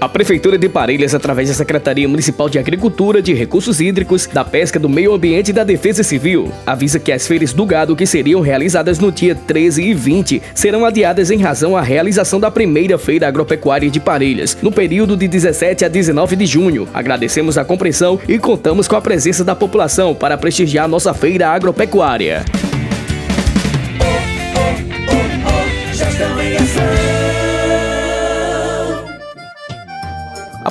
[0.00, 4.78] A Prefeitura de Parelhas, através da Secretaria Municipal de Agricultura, de Recursos Hídricos, da Pesca,
[4.78, 8.40] do Meio Ambiente e da Defesa Civil, avisa que as feiras do gado que seriam
[8.40, 13.26] realizadas no dia 13 e 20 serão adiadas em razão à realização da primeira Feira
[13.26, 16.86] Agropecuária de Parelhas, no período de 17 a 19 de junho.
[16.94, 22.44] Agradecemos a compreensão e contamos com a presença da população para prestigiar nossa feira agropecuária.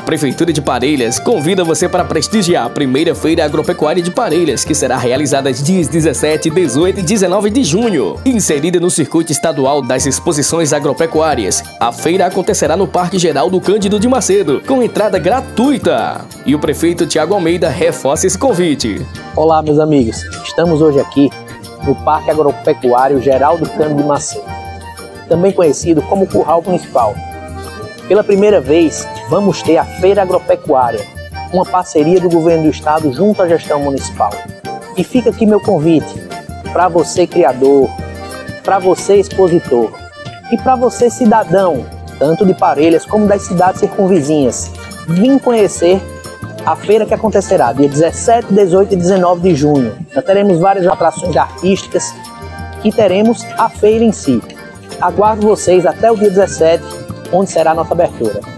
[0.07, 4.97] Prefeitura de Parelhas convida você para prestigiar a primeira Feira Agropecuária de Parelhas, que será
[4.97, 8.15] realizada dias 17, 18 e 19 de junho.
[8.25, 13.99] Inserida no circuito estadual das exposições agropecuárias, a feira acontecerá no Parque Geral do Cândido
[13.99, 16.21] de Macedo, com entrada gratuita.
[16.45, 19.05] E o prefeito Tiago Almeida reforça esse convite.
[19.35, 20.23] Olá, meus amigos.
[20.45, 21.29] Estamos hoje aqui
[21.83, 24.45] no Parque Agropecuário Geral do Cândido de Macedo,
[25.27, 27.13] também conhecido como Curral Municipal
[28.07, 31.05] pela primeira vez, vamos ter a Feira Agropecuária,
[31.51, 34.31] uma parceria do governo do estado junto à gestão municipal.
[34.95, 36.15] E fica aqui meu convite
[36.71, 37.89] para você criador,
[38.63, 39.91] para você expositor
[40.51, 41.85] e para você cidadão,
[42.17, 44.71] tanto de Parelhas como das cidades circunvizinhas.
[45.07, 46.01] Vim conhecer
[46.65, 49.95] a feira que acontecerá dia 17, 18 e 19 de junho.
[50.13, 52.13] Nós teremos várias atrações artísticas
[52.83, 54.41] e teremos a feira em si.
[54.99, 56.83] Aguardo vocês até o dia 17
[57.31, 58.56] onde será a nossa abertura.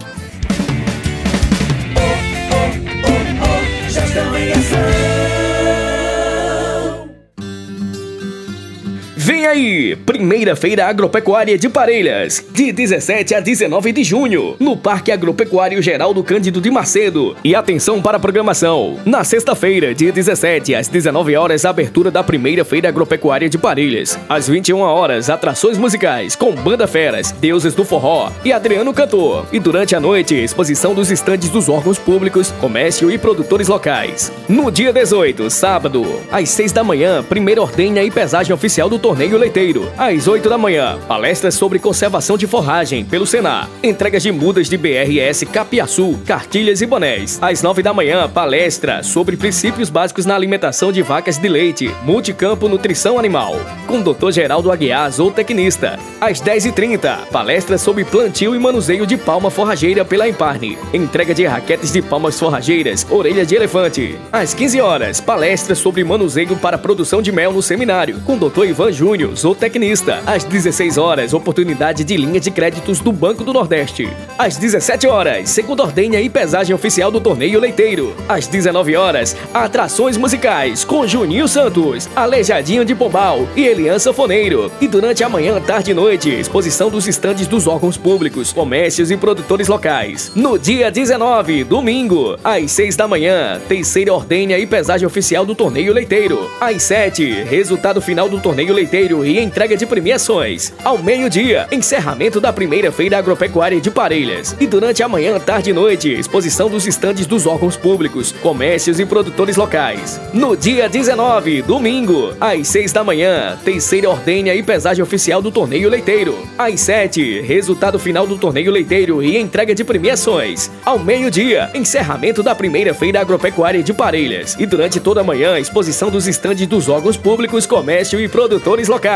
[9.49, 9.95] Aí!
[9.95, 16.23] Primeira Feira Agropecuária de Parelhas, de 17 a 19 de junho, no Parque Agropecuário Geraldo
[16.23, 17.35] Cândido de Macedo.
[17.43, 18.97] E atenção para a programação.
[19.05, 24.17] Na sexta-feira, dia 17, às 19 horas, abertura da Primeira Feira Agropecuária de Parelhas.
[24.29, 29.47] Às 21 horas, atrações musicais com Banda Feras, Deuses do Forró e Adriano Cantor.
[29.51, 34.31] E durante a noite, exposição dos estandes dos órgãos públicos, comércio e produtores locais.
[34.47, 39.39] No dia 18, sábado, às 6 da manhã, primeira ordenha e pesagem oficial do Torneio
[39.49, 39.91] Leiteiro.
[39.97, 43.67] Às 8 da manhã, palestras sobre conservação de forragem pelo Senar.
[43.81, 47.39] Entregas de mudas de BRS Capiaçu, cartilhas e bonés.
[47.41, 51.91] Às 9 da manhã, palestra sobre princípios básicos na alimentação de vacas de leite.
[52.03, 53.55] Multicampo Nutrição Animal.
[53.87, 54.31] Com Dr.
[54.31, 55.97] Geraldo Aguiar, zootecnista.
[56.21, 60.77] Às 10h30, palestra sobre plantio e manuseio de palma forrageira pela Emparne.
[60.93, 64.15] Entrega de raquetes de palmas forrageiras, orelha de elefante.
[64.31, 68.19] Às 15 horas, palestra sobre manuseio para produção de mel no seminário.
[68.25, 68.65] Com Dr.
[68.65, 70.21] Ivan Júnior Júnior, zootecnista.
[70.25, 74.09] Às 16 horas, oportunidade de linha de créditos do Banco do Nordeste.
[74.37, 78.15] Às 17 horas, segunda ordenha e pesagem oficial do torneio leiteiro.
[78.27, 84.71] Às 19 horas, atrações musicais com Juninho Santos, Alejadinho de Pombal e Eliança Foneiro.
[84.81, 89.17] E durante a manhã, tarde e noite, exposição dos estandes dos órgãos públicos, comércios e
[89.17, 90.31] produtores locais.
[90.35, 95.93] No dia 19, domingo, às 6 da manhã, terceira ordenha e pesagem oficial do torneio
[95.93, 96.49] leiteiro.
[96.59, 100.73] Às 7, resultado final do torneio leiteiro e entrega de premiações.
[100.83, 104.55] Ao meio-dia, encerramento da primeira feira agropecuária de Parelhas.
[104.59, 109.05] E durante a manhã, tarde e noite, exposição dos estandes dos órgãos públicos, comércios e
[109.05, 110.19] produtores locais.
[110.33, 115.89] No dia 19, domingo, às 6 da manhã, terceira ordenha e pesagem oficial do torneio
[115.89, 116.37] leiteiro.
[116.57, 120.71] Às 7, resultado final do torneio leiteiro e entrega de premiações.
[120.85, 124.55] Ao meio-dia, encerramento da primeira feira agropecuária de Parelhas.
[124.59, 129.08] E durante toda a manhã, exposição dos estandes dos órgãos públicos, comércio e produtores locais.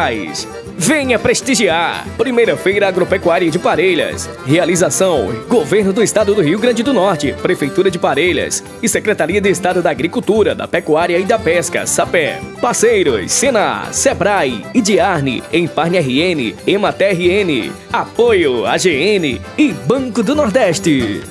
[0.76, 2.06] Venha prestigiar!
[2.18, 4.28] Primeira Feira Agropecuária de Parelhas.
[4.46, 9.50] Realização: Governo do Estado do Rio Grande do Norte, Prefeitura de Parelhas e Secretaria de
[9.50, 12.42] Estado da Agricultura, da Pecuária e da Pesca, SAPé.
[12.60, 17.72] Parceiros: Senar, Sebrae, Idiarne, Emparne RN, Emater RN.
[17.92, 21.22] Apoio AGN e Banco do Nordeste.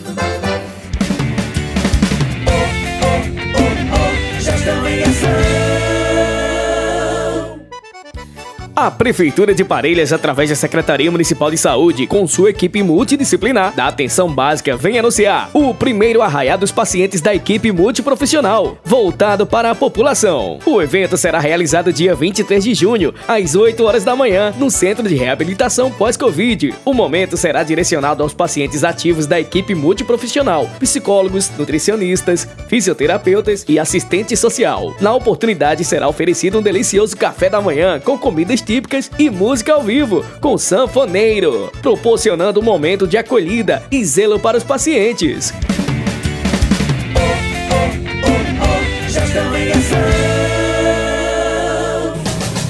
[8.83, 13.87] A Prefeitura de Parelhas, através da Secretaria Municipal de Saúde, com sua equipe multidisciplinar da
[13.87, 19.75] atenção básica, vem anunciar o primeiro arraiá dos pacientes da equipe multiprofissional, voltado para a
[19.77, 20.59] população.
[20.67, 25.09] O evento será realizado dia 23 de junho, às 8 horas da manhã, no Centro
[25.09, 26.75] de Reabilitação Pós-Covid.
[26.85, 34.37] O momento será direcionado aos pacientes ativos da equipe multiprofissional, psicólogos, nutricionistas, fisioterapeutas e assistente
[34.37, 34.93] social.
[35.01, 39.83] Na oportunidade será oferecido um delicioso café da manhã com comidas típicas e música ao
[39.83, 45.53] vivo com sanfoneiro, proporcionando um momento de acolhida e zelo para os pacientes.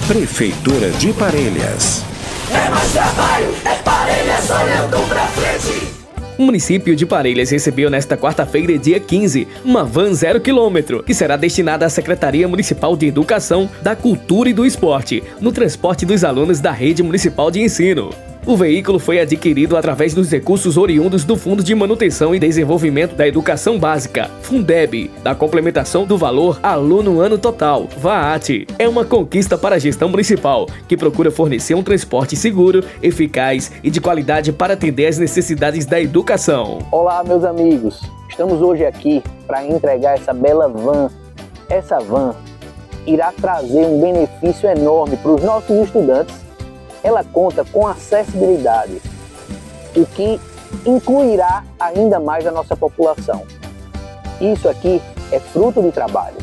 [0.09, 2.03] Prefeitura de Parelhas.
[2.51, 6.02] É mais trabalho, é Parelhas olhando pra frente.
[6.39, 11.37] O município de Parelhas recebeu nesta quarta-feira, dia 15, uma van zero quilômetro, que será
[11.37, 16.59] destinada à Secretaria Municipal de Educação, da Cultura e do Esporte, no transporte dos alunos
[16.59, 18.32] da Rede Municipal de Ensino.
[18.45, 23.25] O veículo foi adquirido através dos recursos oriundos do Fundo de Manutenção e Desenvolvimento da
[23.25, 28.67] Educação Básica, Fundeb, da complementação do valor aluno ano total, VAAT.
[28.81, 33.89] É uma conquista para a gestão municipal, que procura fornecer um transporte seguro, eficaz e
[33.93, 36.81] de qualidade para atender às necessidades da educação.
[36.91, 38.01] Olá, meus amigos.
[38.29, 41.09] Estamos hoje aqui para entregar essa bela van.
[41.71, 42.35] Essa van
[43.07, 46.52] irá trazer um benefício enorme para os nossos estudantes
[47.03, 49.01] ela conta com acessibilidade,
[49.97, 50.41] o que
[50.87, 53.45] incluirá ainda mais a nossa população.
[54.41, 55.01] Isso aqui
[55.31, 56.37] é fruto de trabalho.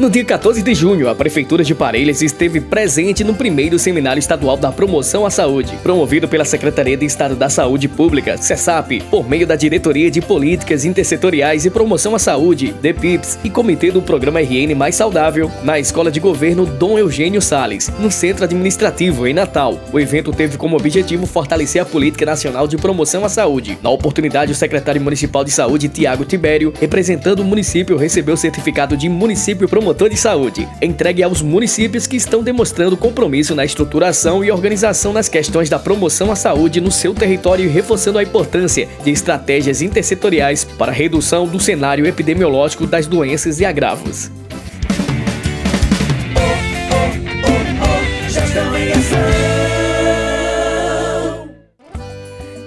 [0.00, 4.56] No dia 14 de junho, a Prefeitura de Parelhas esteve presente no primeiro Seminário Estadual
[4.56, 9.46] da Promoção à Saúde, promovido pela Secretaria de Estado da Saúde Pública, CESAP, por meio
[9.46, 14.74] da Diretoria de Políticas Intersetoriais e Promoção à Saúde, DPIPS, e Comitê do Programa RN
[14.74, 19.78] Mais Saudável, na Escola de Governo Dom Eugênio Sales, no Centro Administrativo, em Natal.
[19.92, 23.78] O evento teve como objetivo fortalecer a Política Nacional de Promoção à Saúde.
[23.82, 28.96] Na oportunidade, o secretário municipal de saúde, Tiago Tibério, representando o município, recebeu o certificado
[28.96, 34.44] de município promotor promotor de saúde, entregue aos municípios que estão demonstrando compromisso na estruturação
[34.44, 38.88] e organização nas questões da promoção à saúde no seu território e reforçando a importância
[39.02, 44.30] de estratégias intersetoriais para redução do cenário epidemiológico das doenças e agravos.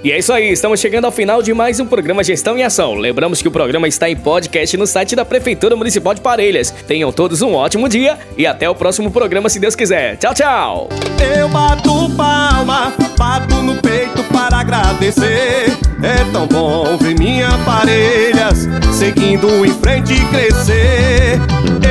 [0.04, 2.94] E é isso aí, estamos chegando ao final de mais um programa Gestão em Ação.
[2.96, 6.72] Lembramos que o programa está em podcast no site da Prefeitura Municipal de Parelhas.
[6.86, 10.18] Tenham todos um ótimo dia e até o próximo programa, se Deus quiser.
[10.18, 10.90] Tchau, tchau!
[11.38, 15.72] Eu bato palma, bato no peito para agradecer.
[16.04, 21.40] É tão bom ver minha Parelhas seguindo em frente e crescer.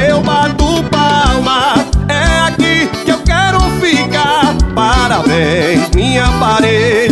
[0.06, 1.76] Eu bato palma,
[2.10, 4.54] é aqui que eu quero ficar.
[4.74, 7.11] Parabéns, minha Parelhas